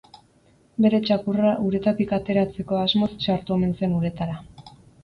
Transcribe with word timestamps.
Bere 0.85 0.99
txakurra 1.09 1.51
uretatik 1.67 2.17
ateratzeko 2.19 2.81
asmoz 2.87 3.13
sartu 3.29 3.57
omen 3.59 3.79
zen 3.85 3.97
uretara. 4.01 4.43